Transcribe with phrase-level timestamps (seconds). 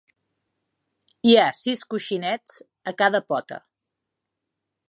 [1.27, 2.57] Hi ha sis coixinets
[2.93, 3.63] a cada pota.